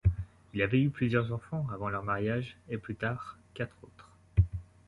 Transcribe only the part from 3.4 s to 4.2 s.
quatre autres.